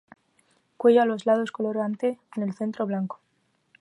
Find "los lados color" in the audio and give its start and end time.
1.05-1.77